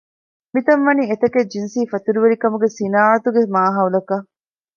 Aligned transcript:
މިތަން 0.53 0.83
ވަނީ 0.87 1.03
އެތަކެއް 1.07 1.51
ޖިންސީ 1.53 1.79
ފަތުރުވެރިކަމުގެ 1.91 2.67
ޞިނާޢަތުގެ 2.77 3.41
މާހައުލަކަށް 3.55 4.27